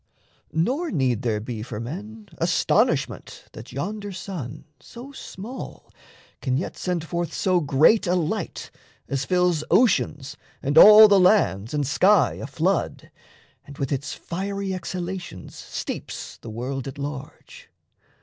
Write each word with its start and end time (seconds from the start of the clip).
Nor 0.51 0.89
need 0.89 1.21
there 1.21 1.39
be 1.39 1.61
for 1.61 1.79
men 1.79 2.27
Astonishment 2.39 3.43
that 3.51 3.71
yonder 3.71 4.11
sun 4.11 4.65
so 4.79 5.11
small 5.11 5.93
Can 6.41 6.57
yet 6.57 6.75
send 6.75 7.03
forth 7.03 7.31
so 7.31 7.59
great 7.59 8.07
a 8.07 8.15
light 8.15 8.71
as 9.07 9.25
fills 9.25 9.63
Oceans 9.69 10.35
and 10.63 10.75
all 10.75 11.07
the 11.07 11.19
lands 11.19 11.71
and 11.71 11.85
sky 11.85 12.39
aflood, 12.41 13.11
And 13.63 13.77
with 13.77 13.91
its 13.91 14.15
fiery 14.15 14.73
exhalations 14.73 15.53
steeps 15.53 16.37
The 16.37 16.49
world 16.49 16.87
at 16.87 16.97
large. 16.97 17.69